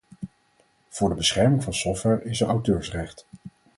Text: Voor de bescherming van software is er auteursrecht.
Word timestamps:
Voor 0.89 1.09
de 1.09 1.15
bescherming 1.15 1.63
van 1.63 1.73
software 1.73 2.23
is 2.23 2.41
er 2.41 2.47
auteursrecht. 2.47 3.25